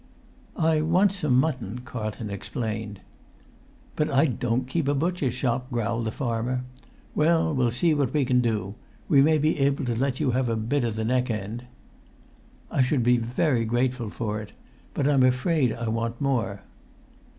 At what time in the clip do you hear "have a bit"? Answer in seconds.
10.31-10.83